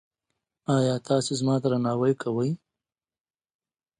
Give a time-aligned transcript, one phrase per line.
[0.75, 2.51] ایا تاسو زما درناوی کوئ؟